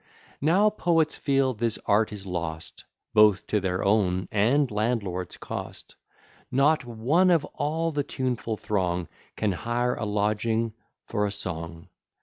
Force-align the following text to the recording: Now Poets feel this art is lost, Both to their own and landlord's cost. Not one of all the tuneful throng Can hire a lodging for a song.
Now 0.41 0.71
Poets 0.71 1.15
feel 1.15 1.53
this 1.53 1.77
art 1.85 2.11
is 2.11 2.25
lost, 2.25 2.85
Both 3.13 3.45
to 3.45 3.59
their 3.59 3.83
own 3.83 4.27
and 4.31 4.71
landlord's 4.71 5.37
cost. 5.37 5.93
Not 6.49 6.83
one 6.83 7.29
of 7.29 7.45
all 7.53 7.91
the 7.91 8.03
tuneful 8.03 8.57
throng 8.57 9.07
Can 9.35 9.51
hire 9.51 9.93
a 9.93 10.05
lodging 10.05 10.73
for 11.05 11.27
a 11.27 11.29
song. 11.31 11.89